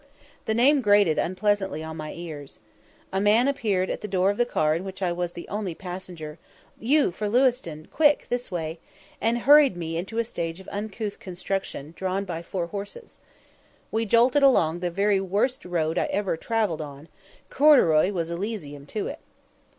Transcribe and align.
The 0.45 0.55
name 0.55 0.81
grated 0.81 1.19
unpleasantly 1.19 1.83
upon 1.83 1.97
my 1.97 2.11
ears. 2.13 2.57
A 3.13 3.21
man 3.21 3.47
appeared 3.47 3.87
at 3.91 4.01
the 4.01 4.07
door 4.07 4.31
of 4.31 4.37
the 4.37 4.47
car 4.47 4.75
in 4.75 4.83
which 4.83 5.03
I 5.03 5.11
was 5.11 5.33
the 5.33 5.47
only 5.47 5.75
passenger 5.75 6.39
"You 6.79 7.11
for 7.11 7.29
Lewiston, 7.29 7.87
quick, 7.91 8.25
this 8.27 8.49
way!" 8.51 8.79
and 9.21 9.37
hurried 9.45 9.77
me 9.77 9.97
into 9.97 10.17
a 10.17 10.23
stage 10.23 10.59
of 10.59 10.67
uncouth 10.71 11.19
construction, 11.19 11.93
drawn 11.95 12.25
by 12.25 12.41
four 12.41 12.65
horses. 12.65 13.19
We 13.91 14.07
jolted 14.07 14.41
along 14.41 14.79
the 14.79 14.89
very 14.89 15.21
worst 15.21 15.65
road 15.65 15.99
I 15.99 16.05
ever 16.05 16.35
travelled 16.35 16.81
on 16.81 17.07
corduroy 17.51 18.09
was 18.11 18.31
Elysium 18.31 18.87
to 18.87 19.05
it. 19.05 19.19